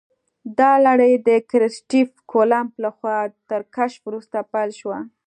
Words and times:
دا 0.59 0.71
لړۍ 0.85 1.13
د 1.27 1.29
کریسټف 1.49 2.09
کولمب 2.31 2.71
لخوا 2.83 3.17
تر 3.49 3.61
کشف 3.75 4.01
وروسته 4.05 4.37
پیل 4.53 4.69
شوه. 4.79 4.97